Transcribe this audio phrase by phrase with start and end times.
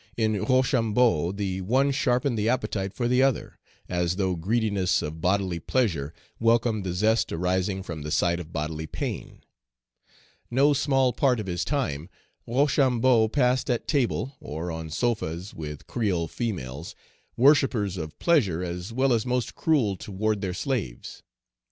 [0.17, 5.59] In Rochambeau the one sharpened the appetite for the other, as though greediness of bodily
[5.59, 9.43] pleasure welcomed the zest arising from the sight of bodily pain.
[10.49, 12.09] No small part of his time
[12.47, 16.95] Rochambeau passed at table, or on sofas with creole females,
[17.37, 21.21] worshippers of pleasure as well as most cruel toward their slaves.